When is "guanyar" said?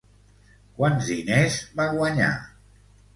1.99-2.31